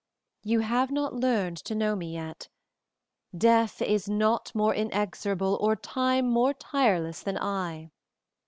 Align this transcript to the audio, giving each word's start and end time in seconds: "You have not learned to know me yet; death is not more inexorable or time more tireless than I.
"You 0.43 0.61
have 0.61 0.89
not 0.89 1.13
learned 1.13 1.57
to 1.57 1.75
know 1.75 1.95
me 1.95 2.13
yet; 2.15 2.49
death 3.37 3.83
is 3.83 4.09
not 4.09 4.51
more 4.55 4.73
inexorable 4.73 5.59
or 5.61 5.75
time 5.75 6.27
more 6.27 6.55
tireless 6.55 7.21
than 7.21 7.37
I. 7.37 7.91